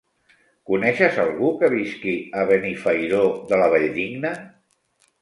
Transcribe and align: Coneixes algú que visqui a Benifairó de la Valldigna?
Coneixes 0.71 1.19
algú 1.25 1.51
que 1.61 1.71
visqui 1.75 2.15
a 2.41 2.49
Benifairó 2.55 3.23
de 3.53 3.63
la 3.65 3.71
Valldigna? 3.79 4.37